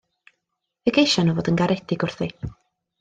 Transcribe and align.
Fe 0.85 0.93
geision 0.95 1.29
nhw 1.31 1.35
fod 1.41 1.51
yn 1.51 1.59
garedig 1.63 2.07
wrthi. 2.09 2.31